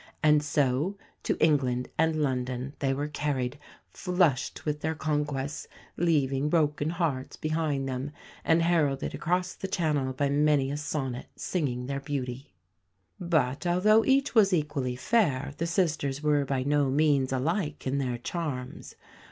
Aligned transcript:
And 0.23 0.41
so 0.41 0.97
to 1.21 1.37
England 1.39 1.87
and 1.95 2.23
London 2.23 2.73
they 2.79 2.91
were 2.91 3.07
carried, 3.07 3.59
flushed 3.91 4.65
with 4.65 4.81
their 4.81 4.95
conquests, 4.95 5.67
leaving 5.95 6.49
broken 6.49 6.89
hearts 6.89 7.35
behind 7.35 7.87
them, 7.87 8.09
and 8.43 8.63
heralded 8.63 9.13
across 9.13 9.53
the 9.53 9.67
Channel 9.67 10.13
by 10.13 10.27
many 10.27 10.71
a 10.71 10.77
sonnet 10.77 11.27
singing 11.35 11.85
their 11.85 11.99
beauty. 12.01 12.51
But, 13.19 13.67
although 13.67 14.03
each 14.03 14.33
was 14.33 14.53
equally 14.53 14.95
fair, 14.95 15.53
the 15.59 15.67
sisters 15.67 16.23
were 16.23 16.45
by 16.45 16.63
no 16.63 16.89
means 16.89 17.31
alike 17.31 17.85
in 17.85 17.99
their 17.99 18.17
charms. 18.17 18.95